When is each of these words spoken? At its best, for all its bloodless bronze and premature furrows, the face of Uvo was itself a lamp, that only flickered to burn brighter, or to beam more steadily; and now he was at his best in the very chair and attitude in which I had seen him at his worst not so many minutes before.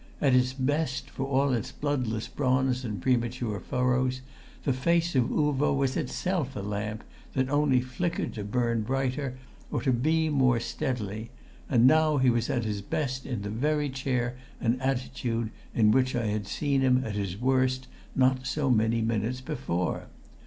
At 0.19 0.33
its 0.33 0.51
best, 0.51 1.11
for 1.11 1.27
all 1.27 1.53
its 1.53 1.71
bloodless 1.71 2.27
bronze 2.27 2.83
and 2.83 2.99
premature 2.99 3.59
furrows, 3.59 4.21
the 4.63 4.73
face 4.73 5.15
of 5.15 5.29
Uvo 5.29 5.75
was 5.75 5.95
itself 5.95 6.55
a 6.55 6.61
lamp, 6.61 7.03
that 7.33 7.51
only 7.51 7.81
flickered 7.81 8.33
to 8.33 8.43
burn 8.43 8.81
brighter, 8.81 9.37
or 9.69 9.79
to 9.83 9.91
beam 9.93 10.33
more 10.33 10.59
steadily; 10.59 11.29
and 11.69 11.85
now 11.85 12.17
he 12.17 12.31
was 12.31 12.49
at 12.49 12.63
his 12.65 12.81
best 12.81 13.27
in 13.27 13.43
the 13.43 13.51
very 13.51 13.91
chair 13.91 14.37
and 14.59 14.81
attitude 14.81 15.51
in 15.75 15.91
which 15.91 16.15
I 16.15 16.25
had 16.25 16.47
seen 16.47 16.81
him 16.81 17.05
at 17.05 17.13
his 17.13 17.39
worst 17.39 17.87
not 18.15 18.47
so 18.47 18.71
many 18.71 19.03
minutes 19.03 19.39
before. 19.39 20.07